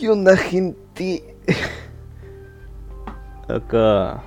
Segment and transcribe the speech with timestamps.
[0.00, 1.22] ¿Qué onda, gente?
[3.48, 4.22] Acá,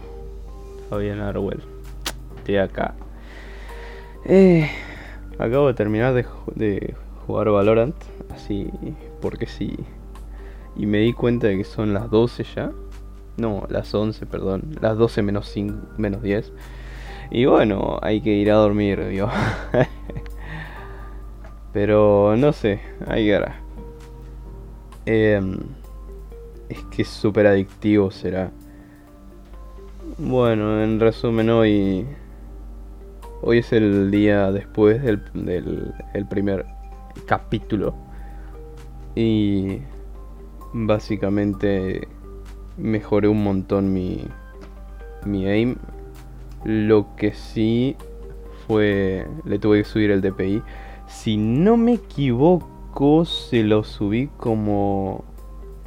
[0.87, 1.63] Fabián Arwell.
[2.37, 2.93] Estoy acá.
[4.23, 4.69] Eh,
[5.39, 6.93] acabo de terminar de, de
[7.25, 7.95] jugar Valorant,
[8.29, 8.69] así
[9.19, 9.75] porque sí.
[10.75, 12.71] Y me di cuenta de que son las 12 ya.
[13.37, 14.75] No, las 11, perdón.
[14.79, 16.53] Las 12 menos, 5, menos 10.
[17.31, 19.27] Y bueno, hay que ir a dormir, digo.
[21.73, 23.62] Pero no sé, ahí hará.
[25.05, 25.41] Eh,
[26.69, 28.51] es que es súper adictivo será.
[30.17, 32.05] Bueno, en resumen hoy...
[33.41, 36.65] Hoy es el día después del, del el primer
[37.25, 37.93] capítulo.
[39.15, 39.79] Y
[40.71, 42.07] básicamente
[42.77, 44.25] mejoré un montón mi,
[45.25, 45.75] mi aim.
[46.63, 47.97] Lo que sí
[48.65, 49.27] fue...
[49.43, 50.63] Le tuve que subir el DPI.
[51.07, 52.72] Si no me equivoco,
[53.25, 55.23] se lo subí como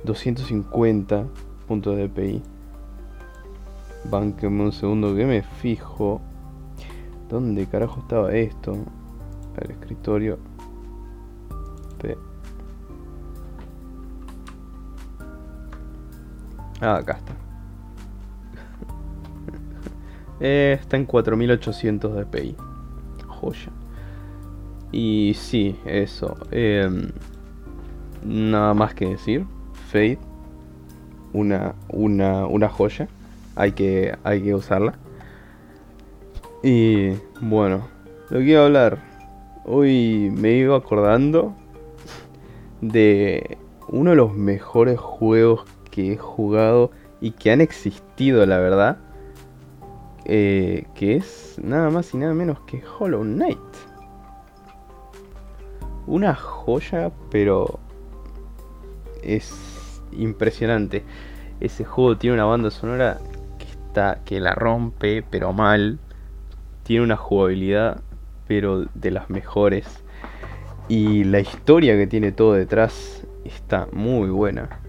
[0.05, 1.27] 250
[1.69, 2.43] puntos de DPI.
[4.11, 6.21] Bánqueme un segundo que me fijo.
[7.29, 8.77] ¿Dónde carajo estaba esto?
[9.61, 10.39] El escritorio.
[16.81, 17.33] Ah, acá está.
[20.41, 22.57] eh, está en 4800 DPI.
[23.27, 23.73] Joya.
[24.99, 26.39] Y sí, eso.
[26.51, 26.89] Eh,
[28.25, 29.45] nada más que decir.
[29.93, 30.19] Fade.
[31.35, 33.07] Una, una, una joya.
[33.57, 34.95] Hay que, hay que usarla.
[36.63, 37.11] Y
[37.43, 37.87] bueno,
[38.31, 39.03] lo que iba a hablar.
[39.67, 41.55] Hoy me iba acordando
[42.81, 48.97] de uno de los mejores juegos que he jugado y que han existido, la verdad.
[50.25, 53.59] Eh, que es nada más y nada menos que Hollow Knight.
[56.07, 57.81] Una joya, pero
[59.23, 61.03] es impresionante.
[61.61, 63.19] Ese juego tiene una banda sonora
[63.59, 65.99] que está que la rompe, pero mal.
[66.85, 68.03] Tiene una jugabilidad,
[68.47, 70.05] pero de las mejores.
[70.89, 74.81] Y la historia que tiene todo detrás está muy buena.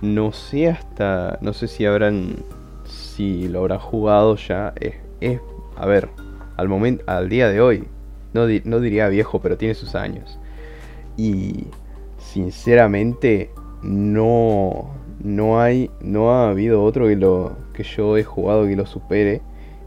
[0.00, 1.38] No sé hasta.
[1.40, 2.36] No sé si habrán.
[2.84, 4.72] Si lo habrán jugado ya.
[4.80, 4.96] Es.
[5.20, 5.40] es
[5.76, 6.08] a ver.
[6.56, 7.04] Al momento.
[7.06, 7.84] Al día de hoy.
[8.32, 10.38] No, no diría viejo, pero tiene sus años.
[11.16, 11.66] Y.
[12.18, 13.50] Sinceramente.
[13.82, 14.90] No.
[15.22, 15.90] No hay.
[16.00, 17.56] No ha habido otro que lo.
[17.72, 19.42] que yo he jugado que lo supere.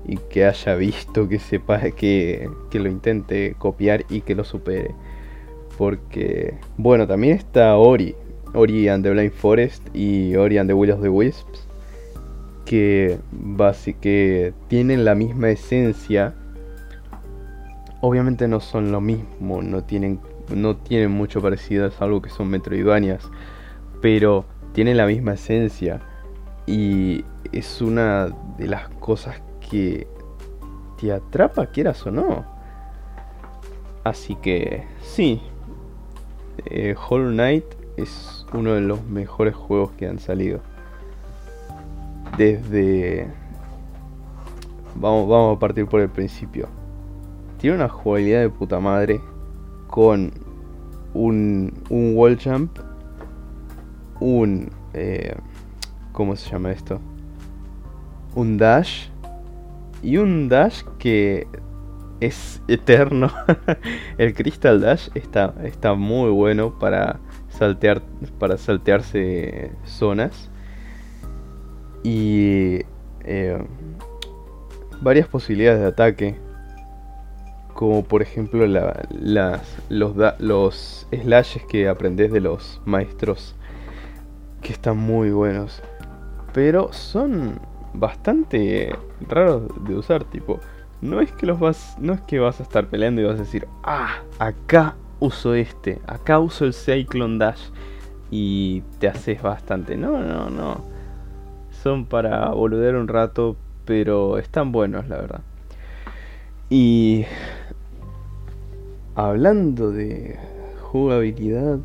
[0.06, 4.96] Y que haya visto, que sepa, que, que lo intente copiar y que lo supere.
[5.78, 6.56] Porque.
[6.78, 8.16] Bueno, también está Ori.
[8.54, 11.68] Ori and the Blind Forest y Ori and the Will of the Wisps,
[12.66, 13.18] que,
[14.02, 16.34] que tienen la misma esencia.
[18.02, 20.20] Obviamente no son lo mismo, no tienen,
[20.56, 23.30] no tienen mucho parecido, es algo que son Metroidvanias,
[24.02, 26.02] pero tienen la misma esencia
[26.66, 30.08] y es una de las cosas que
[31.00, 32.46] te atrapa, quieras o no.
[34.04, 35.42] Así que sí,
[36.66, 37.66] eh, Hollow Knight
[37.98, 40.60] es uno de los mejores juegos que han salido.
[42.38, 43.28] Desde...
[44.96, 46.68] Vamos, vamos a partir por el principio.
[47.60, 49.22] Tiene una jugabilidad de puta madre
[49.88, 50.32] con
[51.14, 52.80] un, un wall jump,
[54.20, 54.70] un...
[54.94, 55.36] Eh,
[56.12, 57.00] ¿Cómo se llama esto?
[58.34, 59.10] Un dash.
[60.02, 61.48] Y un dash que
[62.20, 63.32] es eterno.
[64.18, 67.20] el Crystal Dash está, está muy bueno para
[67.50, 68.02] saltear
[68.40, 70.50] para saltearse zonas
[72.04, 72.82] y
[73.24, 73.58] eh,
[75.02, 76.47] varias posibilidades de ataque
[77.78, 83.56] como por ejemplo los, los slashes que aprendes de los maestros
[84.62, 85.82] que están muy buenos
[86.54, 87.60] pero son
[87.94, 90.60] bastante raros de usar tipo
[91.02, 93.44] no es que los vas no es que vas a estar peleando y vas a
[93.44, 97.70] decir ah acá uso este, acá uso el Cyclone Dash
[98.30, 99.96] y te haces bastante.
[99.96, 100.82] No, no, no.
[101.84, 105.42] Son para boludear un rato, pero están buenos, la verdad.
[106.70, 107.26] Y
[109.16, 110.38] hablando de
[110.82, 111.80] jugabilidad,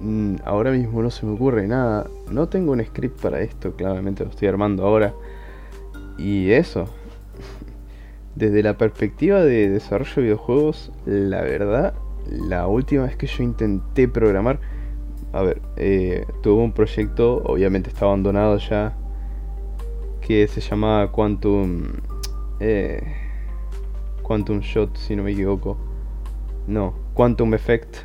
[0.00, 2.08] mm, ahora mismo no se me ocurre nada.
[2.30, 5.14] No tengo un script para esto, claramente lo estoy armando ahora.
[6.18, 6.86] Y eso,
[8.34, 11.94] desde la perspectiva de desarrollo de videojuegos, la verdad,
[12.28, 14.58] la última vez que yo intenté programar,
[15.32, 18.96] a ver, eh, tuve un proyecto, obviamente está abandonado ya,
[20.20, 21.84] que se llamaba Quantum,
[22.60, 23.23] eh,
[24.24, 25.76] Quantum Shot, si no me equivoco.
[26.66, 27.98] No, Quantum Effect,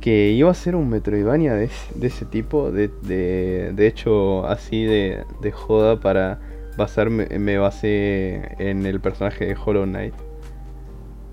[0.00, 1.68] que iba a ser un Metroidvania de,
[2.00, 6.40] ese tipo, de, de, hecho así de, de, joda para
[6.76, 10.14] basarme, me basé en el personaje de Hollow Knight,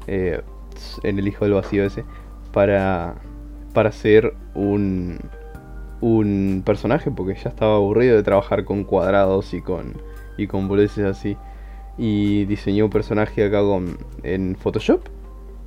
[0.07, 0.41] eh,
[1.03, 2.03] en el hijo del vacío ese,
[2.51, 3.15] para,
[3.73, 5.19] para ser un,
[6.01, 9.93] un personaje, porque ya estaba aburrido de trabajar con cuadrados y con,
[10.37, 11.37] y con boludeces así.
[11.97, 15.01] Y diseñé un personaje acá con, en Photoshop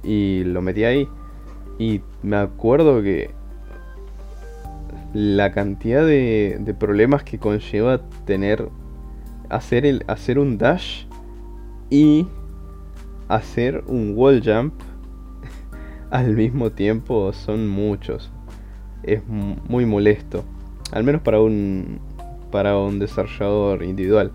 [0.02, 1.08] y lo metí ahí.
[1.78, 3.30] Y me acuerdo que
[5.12, 8.68] la cantidad de, de problemas que conlleva tener
[9.48, 11.04] hacer el hacer un dash
[11.90, 12.26] y
[13.28, 14.74] hacer un wall jump
[16.10, 18.30] al mismo tiempo son muchos.
[19.02, 20.42] Es muy molesto,
[20.90, 22.00] al menos para un
[22.50, 24.32] para un desarrollador individual.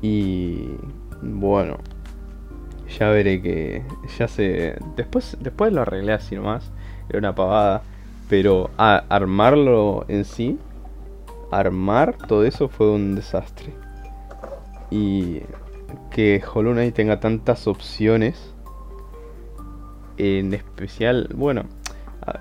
[0.00, 0.70] Y
[1.22, 1.78] bueno,
[2.98, 3.82] ya veré que
[4.18, 6.70] ya se después después lo arreglé así nomás
[7.08, 7.82] era una pavada
[8.28, 10.58] pero armarlo en sí
[11.50, 13.72] armar todo eso fue un desastre.
[14.90, 15.40] Y
[16.10, 18.54] que Hollow Knight tenga tantas opciones
[20.16, 21.64] en especial bueno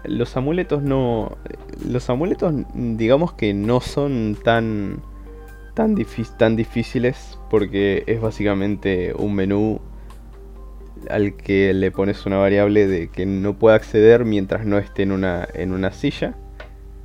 [0.03, 1.37] los amuletos no
[1.85, 5.01] los amuletos digamos que no son tan
[5.73, 5.95] tan,
[6.37, 9.79] tan difíciles porque es básicamente un menú
[11.09, 15.11] al que le pones una variable de que no pueda acceder mientras no esté en
[15.11, 16.35] una, en una silla.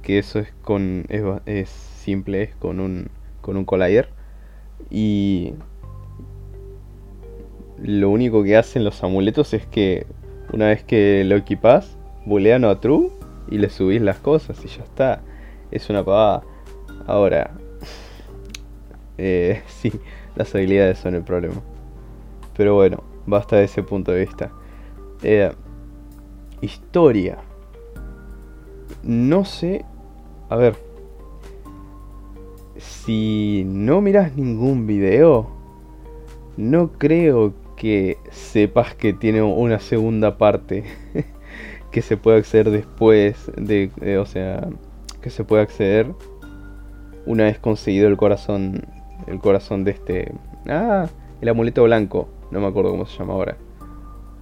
[0.03, 1.05] Que eso es con.
[1.47, 3.09] es, simple, es con un.
[3.41, 4.09] con un collider.
[4.91, 5.55] Y.
[7.79, 10.07] Lo único que hacen los amuletos es que
[10.53, 11.97] una vez que lo equipas,
[12.27, 13.11] boolean a true
[13.51, 15.21] y le subís las cosas y ya está.
[15.71, 16.43] Es una pavada.
[17.07, 17.53] Ahora.
[19.19, 19.93] Eh, sí,
[20.37, 21.61] las habilidades son el problema.
[22.55, 24.51] Pero bueno, Basta de ese punto de vista.
[25.23, 25.53] Eh,
[26.61, 27.39] historia.
[29.03, 29.85] No sé.
[30.49, 30.77] A ver.
[32.77, 35.49] Si no miras ningún video,
[36.57, 40.85] no creo que sepas que tiene una segunda parte
[41.91, 44.69] que se puede acceder después de, eh, o sea,
[45.21, 46.13] que se puede acceder
[47.25, 48.87] una vez conseguido el corazón,
[49.27, 50.33] el corazón de este,
[50.69, 51.07] ah,
[51.41, 52.29] el amuleto blanco.
[52.51, 53.57] No me acuerdo cómo se llama ahora.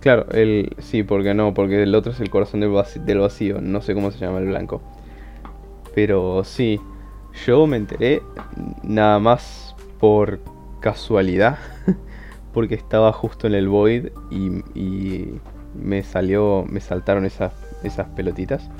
[0.01, 0.75] Claro, el.
[0.79, 4.19] Sí, porque no, porque el otro es el corazón del vacío, No sé cómo se
[4.19, 4.81] llama el blanco.
[5.95, 6.81] Pero sí,
[7.47, 8.23] yo me enteré
[8.83, 10.41] nada más por
[10.81, 11.59] casualidad.
[12.53, 15.35] porque estaba justo en el void y,
[15.75, 16.65] me salió.
[16.69, 18.71] Me saltaron esas, esas pelotitas.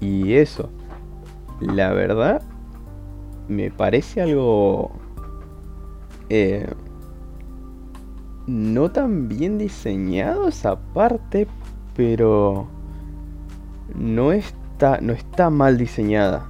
[0.00, 0.70] Y eso.
[1.60, 2.42] La verdad.
[3.48, 4.92] Me parece algo.
[6.28, 6.66] Eh,
[8.46, 11.46] no tan bien diseñado esa parte,
[11.96, 12.66] pero
[13.94, 16.48] no está, no está mal diseñada.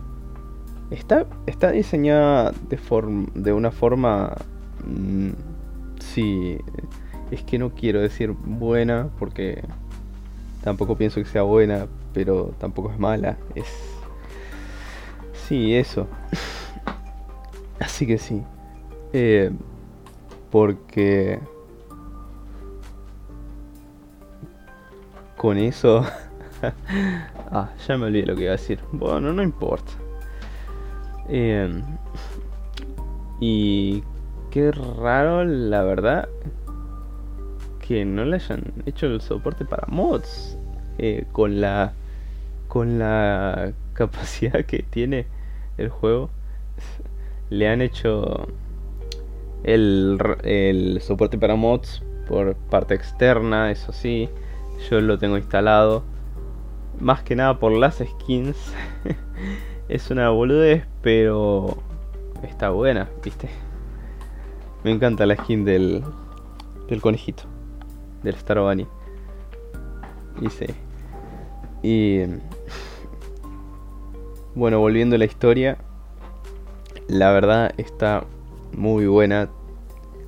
[0.91, 2.79] Está, está diseñada de,
[3.35, 4.35] de una forma...
[4.87, 5.31] Mm,
[5.99, 6.59] sí,
[7.31, 9.63] es que no quiero decir buena porque
[10.63, 13.37] tampoco pienso que sea buena, pero tampoco es mala.
[13.55, 13.67] Es...
[15.49, 16.07] Sí, eso.
[17.81, 18.43] Así que sí.
[19.13, 19.51] Eh,
[20.51, 21.41] porque
[25.37, 26.07] con eso.
[27.51, 28.81] ah, ya me olvidé lo que iba a decir.
[28.93, 29.93] Bueno, no importa.
[31.29, 31.83] Em,
[33.41, 34.03] y
[34.51, 36.29] qué raro, la verdad,
[37.87, 40.59] que no le hayan hecho el soporte para mods
[40.97, 41.93] eh, con la
[42.69, 45.27] con la capacidad que tiene
[45.77, 46.31] el juego.
[47.51, 48.49] Le han hecho
[49.65, 54.29] el, soporte para mods por parte externa, eso sí
[54.91, 56.03] yo lo tengo instalado.
[57.01, 58.57] Más que nada por las skins.
[59.89, 61.77] es una boludez, pero
[62.43, 63.49] está buena, ¿viste?
[64.85, 66.05] Me encanta la skin del,
[66.89, 67.45] del conejito,
[68.23, 68.87] del Star Bunny.
[70.41, 70.75] Dice.
[71.83, 72.21] Y.
[74.57, 75.79] Bueno, volviendo a la historia.
[77.09, 78.25] La verdad está
[78.73, 79.49] muy buena.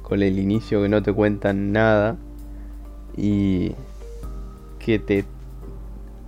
[0.03, 2.17] Con el inicio que no te cuentan nada.
[3.17, 3.73] Y
[4.79, 5.25] que te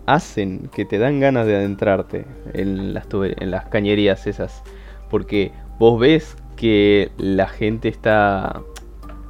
[0.06, 2.24] hacen, que te dan ganas de adentrarte
[2.54, 4.62] en las, en las cañerías esas.
[5.10, 8.62] Porque vos ves que la gente está...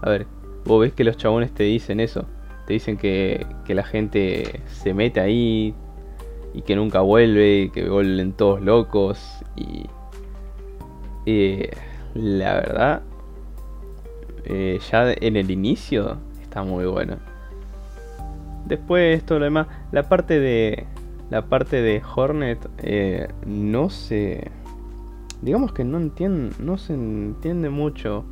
[0.00, 0.26] A ver,
[0.64, 2.25] vos ves que los chabones te dicen eso.
[2.66, 5.75] Te dicen que, que la gente se mete ahí
[6.54, 9.20] y que nunca vuelve, que vuelven todos locos.
[9.56, 9.87] Y
[11.30, 11.70] eh,
[12.14, 13.02] la verdad,
[14.47, 17.18] eh, ya en el inicio está muy bueno.
[18.64, 20.87] Después todo lo demás, la parte de,
[21.28, 24.50] la parte de Hornet eh, no se...
[25.42, 28.25] Digamos que no, entiende, no se entiende mucho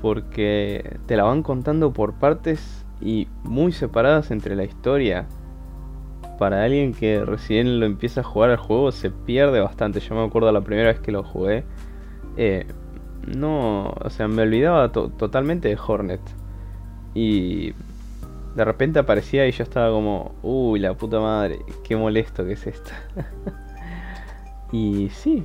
[0.00, 5.28] porque te la van contando por partes y muy separadas entre la historia.
[6.38, 10.00] Para alguien que recién lo empieza a jugar al juego se pierde bastante.
[10.00, 11.64] Yo me acuerdo la primera vez que lo jugué.
[12.36, 12.66] Eh,
[13.26, 16.20] no, o sea, me olvidaba totalmente de Hornet.
[17.14, 17.72] Y
[18.54, 22.66] de repente aparecía y yo estaba como, uy, la puta madre, qué molesto que es
[22.66, 22.90] esto.
[24.72, 25.44] y sí,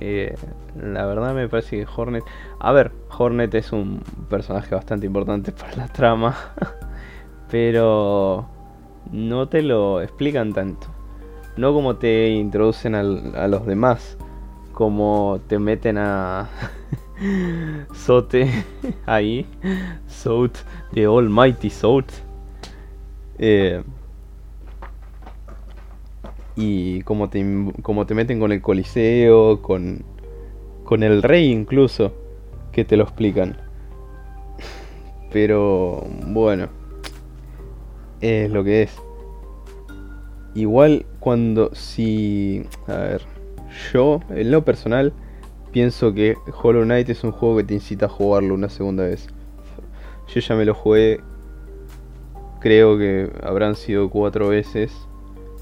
[0.00, 0.34] eh,
[0.76, 2.24] la verdad me parece que Hornet...
[2.58, 6.36] A ver, Hornet es un personaje bastante importante para la trama.
[7.50, 8.48] pero
[9.12, 10.86] no te lo explican tanto.
[11.56, 14.16] No como te introducen a los demás.
[14.72, 16.48] Como te meten a...
[17.94, 18.48] Sote
[19.06, 19.46] ahí.
[20.06, 20.56] Sout,
[20.92, 22.10] the Almighty Sout
[23.42, 23.82] eh,
[26.56, 27.42] y como te,
[27.80, 30.04] como te meten con el Coliseo, con,
[30.84, 32.12] con el rey incluso,
[32.70, 33.56] que te lo explican.
[35.32, 36.68] Pero bueno,
[38.20, 38.96] es lo que es.
[40.54, 42.64] Igual cuando si...
[42.86, 43.22] A ver,
[43.92, 45.12] yo en lo personal
[45.72, 49.28] pienso que Hollow Knight es un juego que te incita a jugarlo una segunda vez.
[50.34, 51.20] Yo ya me lo jugué
[52.60, 54.92] creo que habrán sido cuatro veces.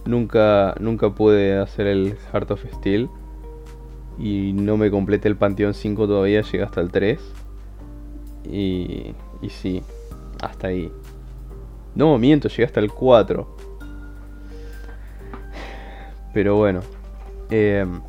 [0.04, 3.08] Nunca, nunca pude hacer el Heart of Steel.
[4.18, 7.20] Y no me completé el Panteón 5 todavía, llegué hasta el 3.
[8.50, 9.82] Y, y sí,
[10.42, 10.92] hasta ahí.
[11.98, 13.56] No, miento, llegué hasta el 4.
[16.32, 16.80] Pero bueno.
[17.50, 18.00] Em,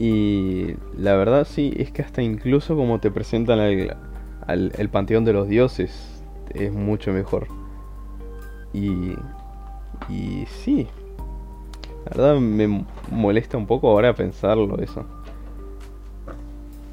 [0.00, 3.94] y la verdad sí, es que hasta incluso como te presentan el,
[4.48, 7.46] el panteón de los dioses es mucho mejor.
[8.72, 9.14] Y,
[10.08, 10.88] y sí,
[12.04, 15.04] la verdad me molesta un poco ahora pensarlo eso.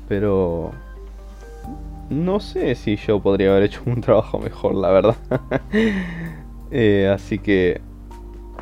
[0.07, 0.71] Pero
[2.09, 5.15] no sé si yo podría haber hecho un trabajo mejor, la verdad.
[6.69, 7.79] Eh, así que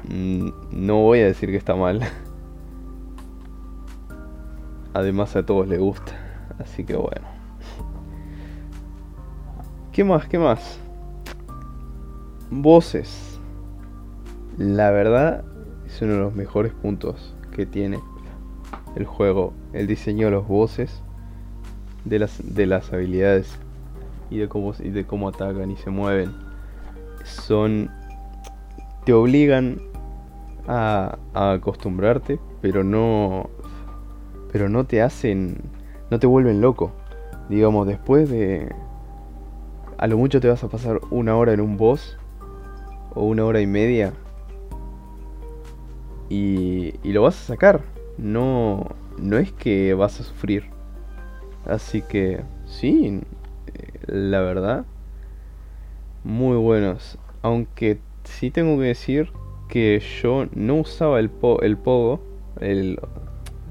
[0.08, 2.02] mm, no voy a decir que está mal.
[4.94, 6.14] Además a todos les gusta.
[6.60, 7.26] Así que bueno.
[9.92, 10.28] ¿Qué más?
[10.28, 10.80] ¿Qué más?
[12.52, 13.40] Voces.
[14.60, 15.44] La verdad
[15.88, 18.00] es uno de los mejores puntos que tiene
[18.96, 19.54] el juego.
[19.74, 21.02] El diseño de los voces,
[22.06, 23.60] de las, de las habilidades
[24.30, 26.32] y de, cómo, y de cómo atacan y se mueven.
[27.24, 27.90] Son...
[29.06, 29.80] Te obligan
[30.68, 33.50] a, a acostumbrarte, pero no...
[34.52, 35.58] Pero no te hacen...
[36.10, 36.92] No te vuelven loco.
[37.50, 38.74] Digamos, después de
[39.98, 42.18] a lo mucho te vas a pasar una hora en un boss
[43.14, 44.14] o una hora y media
[46.28, 47.82] y, y lo vas a sacar.
[48.18, 50.75] No, no es que vas a sufrir.
[51.66, 53.22] Así que sí,
[54.08, 54.86] la verdad,
[56.24, 57.18] muy buenos.
[57.42, 59.32] Aunque sí tengo que decir
[59.68, 61.32] que yo no usaba el,
[61.62, 62.22] el pogo,
[62.60, 63.00] el,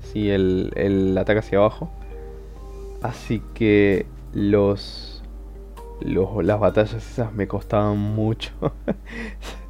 [0.02, 1.90] sí, el, el ataque hacia abajo.
[3.02, 5.14] Así que los
[6.00, 8.52] las batallas esas me costaban mucho.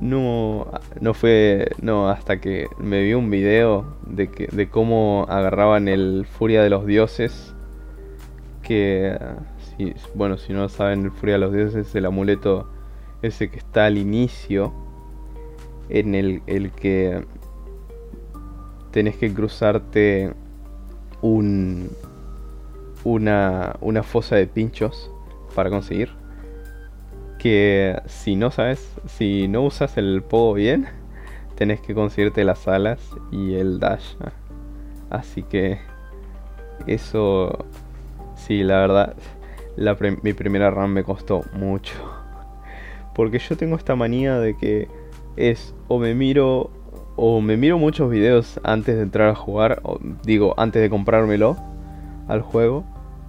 [0.00, 0.66] no,
[1.00, 6.26] no fue, no, hasta que me vi un video de, que, de cómo agarraban el
[6.26, 7.54] Furia de los Dioses.
[8.62, 9.18] Que,
[10.14, 12.68] bueno, si no saben, el Furia de los Dioses es el amuleto
[13.22, 14.72] ese que está al inicio.
[15.90, 17.26] En el, el que
[18.90, 20.32] tenés que cruzarte
[21.20, 21.90] un,
[23.04, 25.10] una, una fosa de pinchos
[25.54, 26.23] para conseguir.
[27.44, 30.86] Que si no sabes, si no usas el pogo bien,
[31.56, 32.98] tenés que conseguirte las alas
[33.30, 34.14] y el dash.
[35.10, 35.78] Así que
[36.86, 37.66] eso,
[38.34, 39.14] sí, la verdad,
[40.22, 41.92] mi primera run me costó mucho.
[43.14, 44.88] Porque yo tengo esta manía de que
[45.36, 46.70] es o me miro
[47.16, 51.58] o me miro muchos videos antes de entrar a jugar, o digo, antes de comprármelo
[52.26, 52.84] al juego,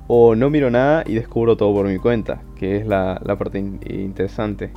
[0.07, 4.71] o no miro nada y descubro todo por mi cuenta, que es la, parte interesante.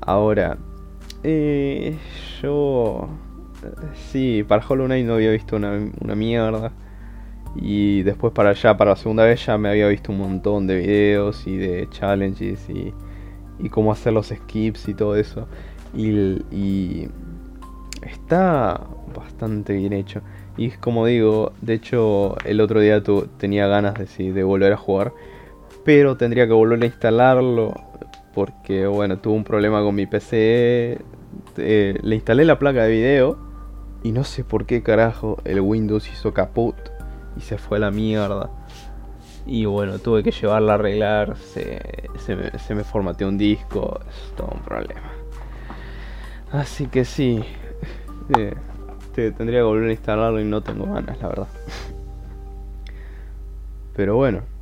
[0.00, 0.58] Ahora,
[1.22, 1.96] eh,
[2.42, 3.08] yo...
[4.10, 5.72] Sí, para Hollow Knight no había visto una,
[6.14, 6.72] mierda.
[7.56, 10.76] Y después para allá, para la segunda vez, ya me había visto un montón de
[10.76, 12.92] videos y de challenges y,
[13.58, 15.48] y cómo hacer los skips y todo eso.
[15.94, 16.10] Y,
[16.54, 17.08] y
[18.02, 18.80] está
[19.14, 20.22] bastante bien hecho.
[20.56, 24.76] Y como digo, de hecho el otro día tu, tenía ganas de, de volver a
[24.76, 25.12] jugar,
[25.86, 27.72] pero tendría que volver a instalarlo
[28.34, 30.98] porque bueno, tuve un problema con mi PC.
[31.58, 33.38] Eh, le instalé la placa de video
[34.02, 36.74] y no sé por qué carajo el Windows hizo caput
[37.36, 38.50] y se fue a la mierda.
[39.46, 41.80] Y bueno, tuve que llevarla a arreglar, se,
[42.18, 45.12] se, me, formateó un disco, es todo un problema.
[46.50, 47.44] Así que sí,
[48.36, 48.54] eh,
[49.14, 51.48] tendría que volver a instalarlo y no tengo ganas, la verdad.
[53.94, 54.55] Pero bueno.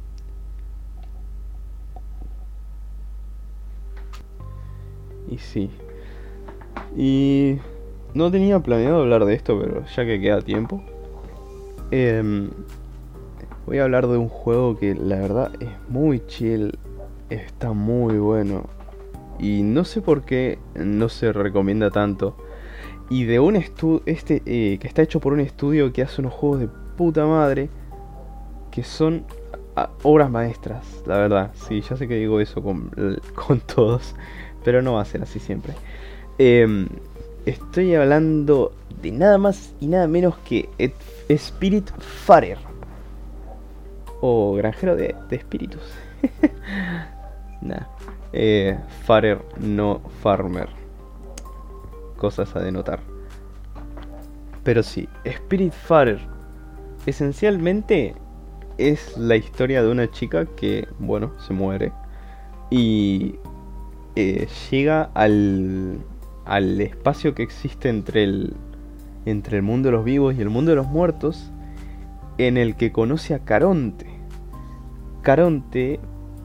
[5.29, 5.71] Y sí.
[6.97, 7.59] Y
[8.15, 10.83] no tenía planeado hablar de esto, pero ya que queda tiempo.
[11.91, 12.51] Em,
[13.67, 16.79] voy a hablar de un juego que la verdad es muy chill.
[17.31, 18.67] Está muy bueno.
[19.39, 22.37] Y no sé por qué no se recomienda tanto.
[23.11, 26.33] Y de un estudio, este, eh, que está hecho por un estudio que hace unos
[26.33, 27.69] juegos de puta madre.
[28.71, 29.25] Que son
[29.77, 31.51] ah, obras maestras, la verdad.
[31.55, 32.91] Sí, ya sé que digo eso con,
[33.35, 34.15] con todos.
[34.65, 35.75] Pero no va a ser así siempre.
[36.39, 36.87] Eh,
[37.47, 40.71] Estoy hablando de nada más y nada menos que
[41.29, 42.57] Spirit Farer.
[44.23, 45.83] O granjero de, espíritus.
[47.61, 47.83] nah.
[48.33, 50.69] Eh, Farer, no Farmer.
[52.17, 53.01] Cosas a denotar.
[54.63, 56.21] Pero sí, Spirit Farer.
[57.05, 58.15] Esencialmente
[58.79, 61.93] es la historia de una chica que, bueno, se muere.
[62.71, 63.35] Y
[64.17, 65.99] eh, llega al,
[66.45, 68.55] al espacio que existe entre el,
[69.27, 71.51] entre el mundo de los vivos y el mundo de los muertos,
[72.39, 74.07] en el que conoce a Caronte.
[75.23, 76.01] Caronte,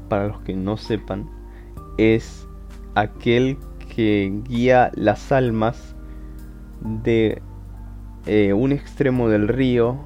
[0.07, 1.29] para los que no sepan,
[1.97, 2.47] es
[2.95, 3.57] aquel
[3.93, 5.95] que guía las almas
[6.81, 7.41] de
[8.25, 9.97] eh, un extremo del río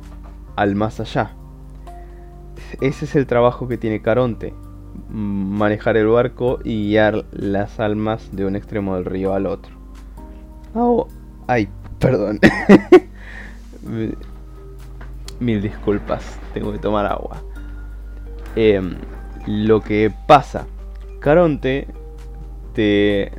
[0.55, 1.36] al más allá.
[2.82, 4.53] Ese es el trabajo que tiene Caronte,
[5.13, 9.75] manejar el barco y guiar las almas de un extremo del río al otro.
[10.73, 11.08] Oh,
[11.47, 12.39] ay, perdón.
[15.39, 17.41] Mil disculpas, tengo que tomar agua.
[18.56, 18.95] Em,
[19.45, 20.65] lo que pasa,
[21.19, 21.88] Caronte
[22.73, 23.32] te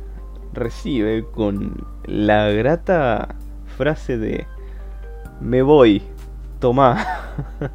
[0.53, 3.35] recibe con la grata
[3.77, 4.47] frase de
[5.41, 6.01] me voy,
[6.59, 7.05] toma.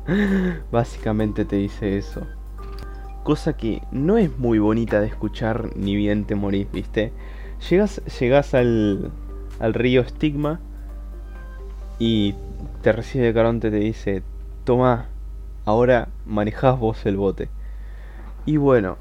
[0.72, 2.26] Básicamente te dice eso.
[3.22, 7.12] Cosa que no es muy bonita de escuchar ni bien te morís, ¿viste?
[7.68, 9.10] Llegas, llegas al,
[9.58, 10.60] al río Stigma
[11.98, 12.34] y
[12.82, 14.22] te recibe Caronte, te dice,
[14.64, 15.06] toma,
[15.66, 17.48] ahora manejás vos el bote.
[18.46, 18.96] Y bueno,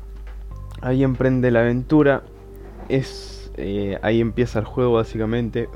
[0.81, 2.23] ahí emprende la aventura,
[2.89, 5.67] es eh, ahí empieza el juego básicamente.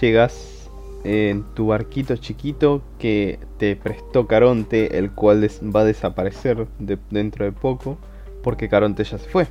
[0.00, 0.61] Llegas
[1.04, 6.66] en tu barquito chiquito que te prestó Caronte, el cual va a desaparecer
[7.10, 7.98] dentro de poco,
[8.42, 9.46] porque Caronte ya se fue.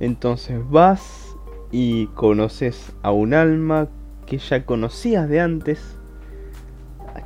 [0.00, 1.36] Entonces vas
[1.70, 3.88] y conoces a un alma
[4.26, 5.96] que ya conocías de antes,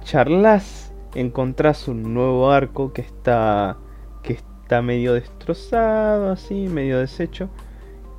[0.04, 3.76] charlas, encontrás un nuevo arco que está
[4.22, 7.48] que está medio destrozado así, medio deshecho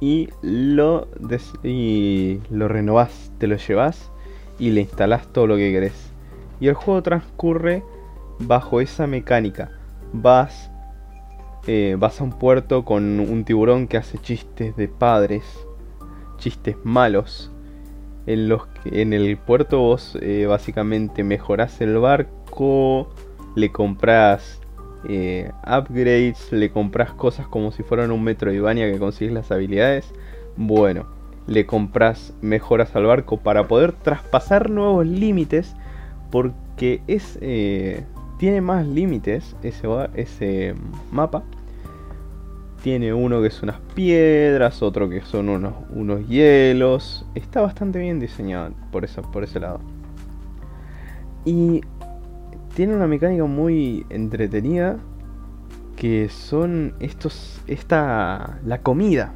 [0.01, 1.07] y lo
[1.63, 4.11] y lo renovás, te lo llevas
[4.61, 6.13] y le instalás todo lo que querés.
[6.59, 7.83] Y el juego transcurre
[8.39, 9.71] bajo esa mecánica.
[10.13, 10.71] Vas
[11.67, 15.43] eh, vas a un puerto con un tiburón que hace chistes de padres
[16.37, 17.51] chistes malos.
[18.27, 23.09] En, los en el puerto vos eh, básicamente mejorás el barco,
[23.55, 24.61] le compras
[25.09, 29.51] eh, upgrades, le compras cosas como si fueran un metro de Ivania que consigues las
[29.51, 30.13] habilidades.
[30.55, 31.07] Bueno,
[31.51, 35.75] le compras mejoras al barco para poder traspasar nuevos límites
[36.31, 38.05] porque es eh,
[38.39, 40.75] tiene más límites ese, ese
[41.11, 41.43] mapa
[42.81, 47.25] tiene uno que es unas piedras, otro que son unos, unos hielos.
[47.35, 49.79] Está bastante bien diseñado por, por ese lado.
[51.45, 51.81] Y
[52.75, 54.97] tiene una mecánica muy entretenida
[55.95, 59.35] que son estos esta la comida.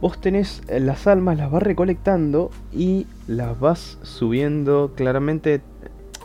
[0.00, 5.62] Vos tenés las almas, las vas recolectando y las vas subiendo claramente.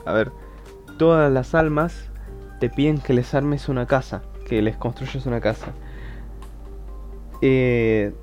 [0.06, 0.32] A ver,
[0.98, 2.10] todas las almas
[2.60, 5.68] te piden que les armes una casa, que les construyas una casa.
[7.42, 8.14] Eh,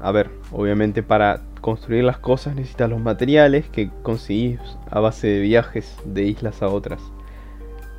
[0.00, 4.58] a ver, obviamente para construir las cosas necesitas los materiales que conseguís
[4.90, 7.00] a base de viajes de islas a otras.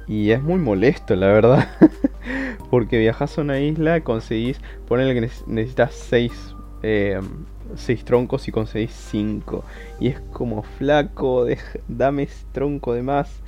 [0.08, 1.68] Y es muy molesto, la verdad.
[2.70, 6.55] Porque viajas a una isla, conseguís, ponele que necesitas 6
[6.88, 7.20] eh,
[8.04, 9.64] troncos y conseguís 5.
[10.00, 11.48] Y es como flaco,
[11.88, 13.42] dame ese tronco de más.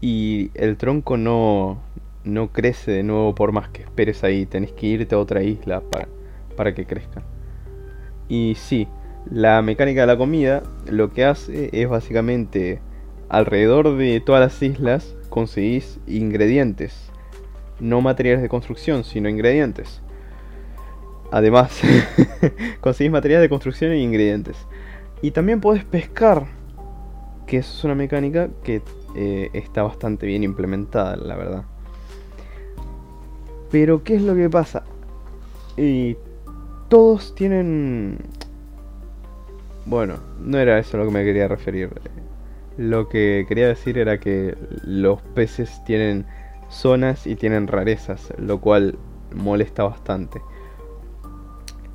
[0.00, 1.78] Y el tronco no,
[2.24, 4.46] no crece de nuevo por más que esperes ahí.
[4.46, 6.08] Tenés que irte a otra isla para,
[6.56, 7.24] para que crezcan.
[8.28, 8.88] Y sí,
[9.30, 12.80] la mecánica de la comida lo que hace es básicamente
[13.28, 17.10] alrededor de todas las islas conseguís ingredientes.
[17.80, 20.00] No materiales de construcción, sino ingredientes.
[21.30, 21.80] Además,
[22.80, 24.56] conseguís materiales de construcción e ingredientes.
[25.20, 26.46] Y también podés pescar,
[27.46, 28.82] que eso es una mecánica que
[29.14, 31.64] eh, está bastante bien implementada, la verdad.
[33.70, 34.84] Pero, ¿qué es lo que pasa?
[35.76, 36.16] Y
[36.88, 38.18] todos tienen...
[39.84, 41.90] Bueno, no era eso lo que me quería referir.
[42.76, 46.26] Lo que quería decir era que los peces tienen
[46.68, 48.98] zonas y tienen rarezas, lo cual
[49.34, 50.40] molesta bastante.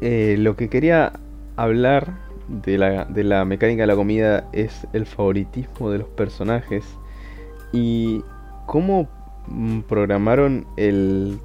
[0.05, 1.13] Eh, lo que quería
[1.55, 2.15] hablar
[2.49, 6.83] de la, de la mecánica de la comida es el favoritismo de los personajes
[7.71, 8.21] y
[8.65, 9.07] cómo
[9.47, 11.39] mm, programaron el,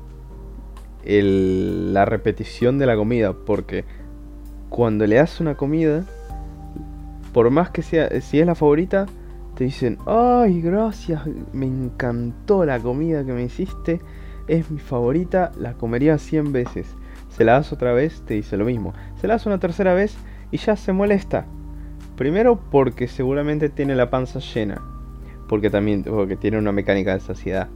[1.04, 3.84] el, la repetición de la comida, porque
[4.70, 6.04] cuando le das una comida,
[7.32, 9.06] por más que sea, si es la favorita,
[9.54, 14.00] te dicen, ay, gracias, me encantó la comida que me hiciste,
[14.48, 16.96] es mi favorita, la comería 100 veces.
[17.38, 18.94] Se la das otra vez, te dice lo mismo.
[19.20, 20.16] Se la das una tercera vez
[20.50, 21.46] y ya se molesta.
[22.16, 24.82] Primero porque seguramente tiene la panza llena,
[25.48, 27.68] porque también porque tiene una mecánica de saciedad.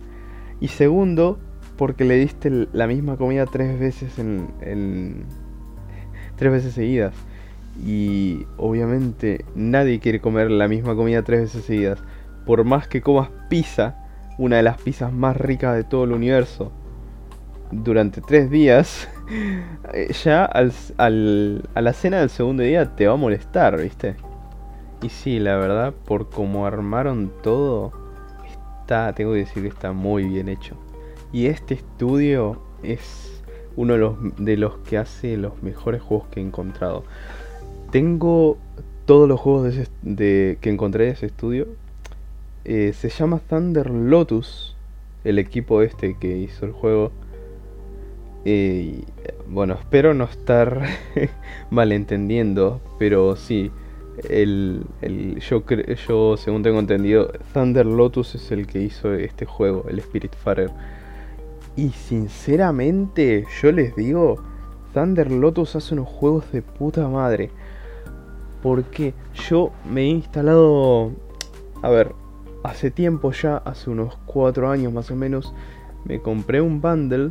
[0.58, 1.38] Y segundo,
[1.76, 5.26] porque le diste la misma comida tres veces en, en
[6.34, 7.14] tres veces seguidas.
[7.86, 12.02] Y obviamente nadie quiere comer la misma comida tres veces seguidas.
[12.46, 13.94] Por más que comas pizza,
[14.38, 16.72] una de las pizzas más ricas de todo el universo,
[17.70, 19.08] durante tres días,
[20.24, 20.72] ya al,
[21.74, 24.16] a la cena del segundo día te va a molestar, ¿viste?
[25.02, 27.92] Y sí, la verdad, por cómo armaron todo,
[28.82, 30.76] está, tengo que decir que está muy bien hecho.
[31.32, 33.42] Y este estudio es
[33.76, 37.04] uno de los, de los que hace los mejores juegos que he encontrado.
[37.90, 38.58] Tengo
[39.06, 41.66] todos los juegos de, que encontré de ese estudio.
[42.64, 44.76] Eh, se llama Thunder Lotus,
[45.24, 47.10] el equipo este que hizo el juego.
[48.44, 49.04] Eh,
[49.48, 50.82] bueno, espero no estar
[51.70, 53.70] malentendiendo, pero sí,
[54.28, 55.62] el, el, yo,
[56.08, 60.70] yo según tengo entendido, Thunder Lotus es el que hizo este juego, el Spirit Farer.
[61.76, 64.42] Y sinceramente, yo les digo,
[64.92, 67.50] Thunder Lotus hace unos juegos de puta madre.
[68.62, 69.14] Porque
[69.48, 71.12] yo me he instalado,
[71.82, 72.14] a ver,
[72.62, 75.52] hace tiempo ya, hace unos 4 años más o menos,
[76.04, 77.28] me compré un bundle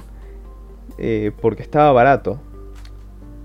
[0.97, 2.39] eh, porque estaba barato.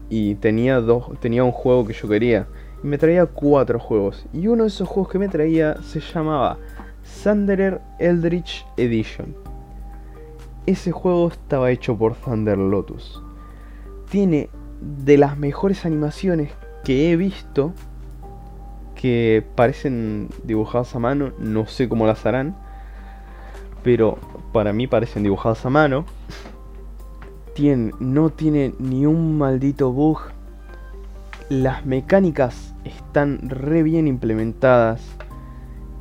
[0.09, 2.47] Y tenía, dos, tenía un juego que yo quería.
[2.83, 4.27] Y me traía cuatro juegos.
[4.33, 6.59] Y uno de esos juegos que me traía se llamaba
[7.23, 9.35] Thunderer Eldritch Edition.
[10.67, 13.23] Ese juego estaba hecho por Thunder Lotus.
[14.11, 16.53] Tiene de las mejores animaciones
[16.85, 17.73] que he visto
[18.95, 22.57] que parecen dibujadas a mano, no sé cómo las harán,
[23.83, 24.19] pero
[24.53, 26.07] para mí parecen dibujadas a mano.
[27.99, 30.19] No tiene ni un maldito bug.
[31.49, 35.03] Las mecánicas están re bien implementadas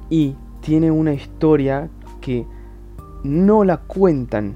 [0.10, 1.90] y tiene una historia
[2.20, 2.46] que
[3.24, 4.56] no la cuentan,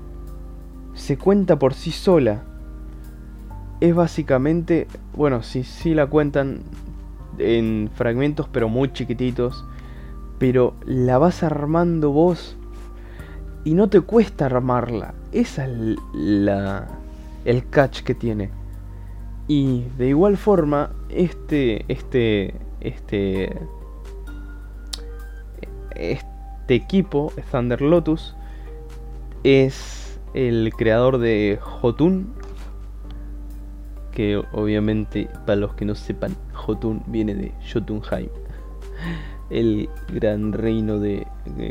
[0.94, 2.44] se cuenta por sí sola
[3.80, 6.64] es básicamente, bueno, sí, sí la cuentan
[7.38, 9.66] en fragmentos pero muy chiquititos,
[10.38, 12.58] pero la vas armando vos
[13.70, 15.14] y no te cuesta armarla.
[15.32, 16.88] Esa es la,
[17.46, 18.50] el catch que tiene.
[19.48, 23.56] Y de igual forma, este, este, este,
[25.96, 28.36] este equipo, Thunder Lotus,
[29.44, 32.34] es el creador de Jotun,
[34.12, 38.30] que obviamente para los que no sepan, Jotun viene de Jotunheim,
[39.52, 41.28] el gran reino de,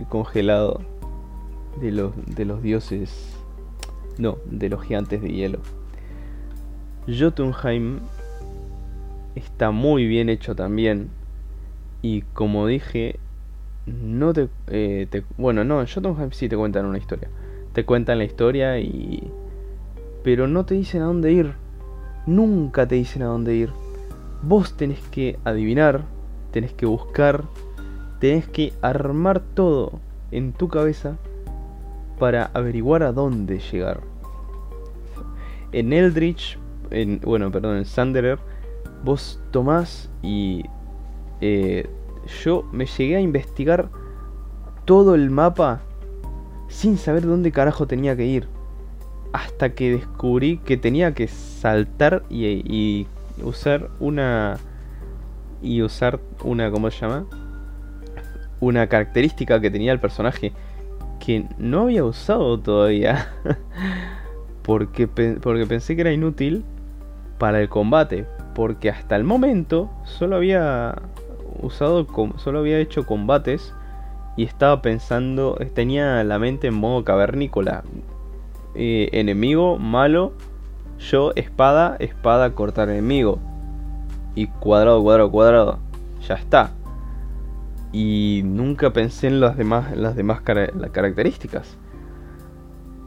[0.09, 0.98] congelado
[1.81, 3.37] de los, de los dioses,
[4.19, 5.59] no, de los gigantes de hielo.
[7.07, 8.01] Jotunheim
[9.35, 11.09] está muy bien hecho también
[12.03, 13.19] y como dije,
[13.87, 17.29] no te, eh, te bueno, no, Jotunheim sí te cuentan una historia.
[17.73, 19.31] Te cuentan la historia y
[20.25, 21.55] pero no te dicen a dónde ir
[22.29, 23.71] nunca te dicen a dónde ir.
[24.43, 26.03] Vos tenés que adivinar,
[26.53, 27.45] tenés que buscar,
[28.21, 29.99] tenés que armar todo
[30.31, 31.17] en tu cabeza
[32.19, 34.01] para averiguar a dónde llegar.
[35.73, 36.59] En Eldritch,
[36.91, 38.39] en, bueno, perdón, en Sanderer,
[39.05, 40.65] vos tomás y
[41.41, 41.89] eh,
[42.45, 43.91] yo me llegué a investigar
[44.85, 45.81] todo el mapa
[46.69, 48.49] sin saber dónde carajo tenía que ir.
[49.33, 53.07] hasta que descubrí que tenía que saltar y, y
[53.43, 54.57] usar una
[55.61, 57.27] y usar una cómo se llama
[58.61, 60.53] una característica que tenía el personaje
[61.29, 63.29] que no había usado todavía
[64.63, 66.65] porque porque pensé que era inútil
[67.37, 70.95] para el combate porque hasta el momento solo había
[71.61, 72.07] usado
[72.39, 73.75] solo había hecho combates
[74.39, 77.85] y estaba pensando tenía la mente en modo cavernícola
[78.75, 80.33] eh, enemigo, malo,
[80.99, 83.39] yo, espada, espada, cortar enemigo.
[84.35, 85.79] Y cuadrado, cuadrado, cuadrado.
[86.29, 86.71] Ya está.
[87.99, 91.77] Y nunca pensé en las demás, las demás características.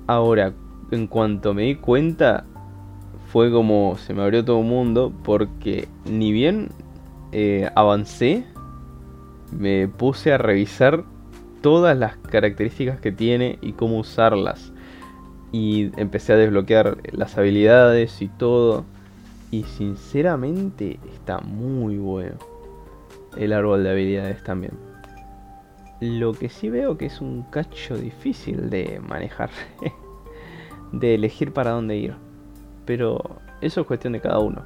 [0.05, 0.51] Ahora,
[0.91, 2.43] en cuanto me di cuenta,
[3.27, 6.71] fue como se me abrió todo un mundo porque ni bien
[7.31, 8.43] eh, avancé,
[9.57, 11.05] me puse a revisar
[11.61, 14.73] todas las características que tiene y cómo usarlas
[15.53, 18.83] y empecé a desbloquear las habilidades y todo.
[19.51, 22.50] Y sinceramente está muy bueno.
[23.37, 24.73] El árbol de habilidades también.
[25.99, 29.49] Lo que sí veo que es un cacho difícil de manejar.
[30.91, 32.15] de elegir para dónde ir.
[32.85, 33.21] Pero
[33.61, 34.63] eso es cuestión de cada uno.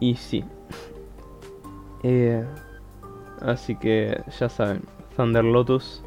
[0.00, 0.44] Y sí.
[2.02, 2.44] Eh,
[3.40, 4.82] así que ya saben.
[5.16, 6.02] Thunder Lotus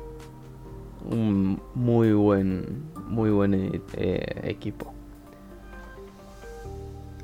[1.11, 3.53] un muy buen, muy buen
[3.93, 4.93] eh, equipo.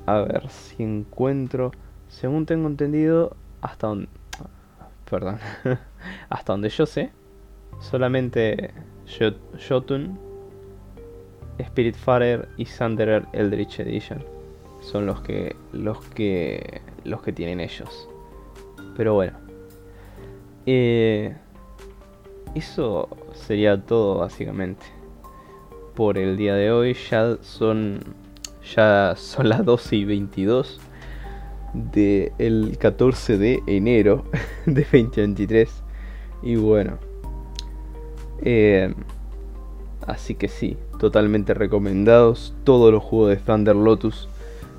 [0.06, 1.72] A ver si encuentro,
[2.08, 3.36] según tengo entendido,
[3.66, 4.08] hasta donde,
[5.10, 5.40] perdón,
[6.30, 7.12] hasta donde yo sé,
[7.80, 8.74] solamente
[9.68, 10.20] Jotun,
[11.62, 14.24] Spiritfarer y Sunderer Eldritch Edition
[14.82, 18.08] son los que los que los que tienen ellos.
[18.96, 19.38] Pero bueno.
[20.68, 21.36] Eh,
[22.56, 24.86] eso sería todo básicamente
[25.96, 26.94] por el día de hoy.
[27.10, 28.00] Ya son,
[28.76, 30.82] ya son las 12 y 22
[31.92, 34.26] del 14 de enero
[34.66, 35.84] de 2023.
[36.44, 36.98] Y bueno,
[38.42, 38.94] eh,
[40.08, 44.30] así que sí, totalmente recomendados todos los juegos de Thunder Lotus.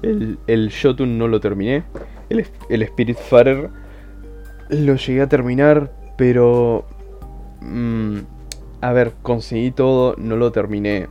[0.03, 1.85] El, el Shotun no lo terminé.
[2.29, 3.71] El, el Spiritfarer
[4.69, 6.85] lo llegué a terminar, pero
[7.61, 8.19] Mm,
[8.81, 11.09] a ver, conseguí todo, no lo terminé.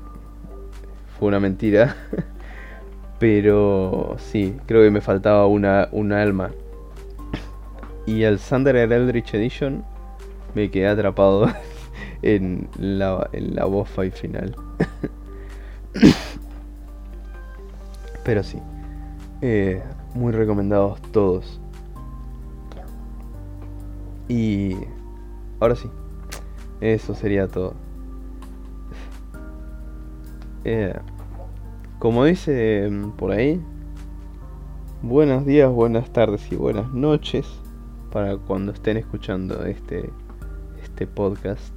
[1.18, 1.96] Fue una mentira.
[3.20, 6.52] Pero sí, creo que me faltaba una, una alma.
[8.06, 9.84] Y el Thunder Eldritch Edition
[10.54, 11.48] me quedé atrapado
[12.22, 14.56] en la, en la fight final.
[18.24, 18.60] Pero sí,
[19.42, 19.82] eh,
[20.14, 21.60] muy recomendados todos.
[24.28, 24.76] Y
[25.60, 25.90] ahora sí,
[26.82, 27.76] eso sería todo.
[30.64, 30.96] Eh,
[32.06, 33.60] como dice mm, por ahí,
[35.02, 37.48] buenos días, buenas tardes y buenas noches
[38.12, 40.12] para cuando estén escuchando este,
[40.84, 41.74] este podcast.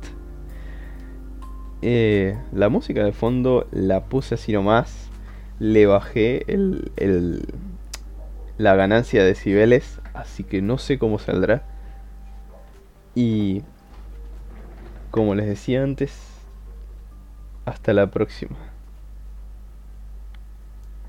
[1.80, 5.08] Eh, la música de fondo la puse así nomás.
[5.60, 7.46] Le bajé el, el,
[8.58, 11.62] la ganancia de decibeles, así que no sé cómo saldrá.
[13.14, 13.62] Y
[15.10, 16.20] como les decía antes,
[17.64, 18.67] hasta la próxima.